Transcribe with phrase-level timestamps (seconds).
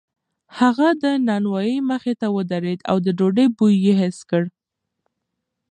[0.59, 4.43] هغه د نانوایۍ مخې ته ودرېد او د ډوډۍ بوی یې حس کړ.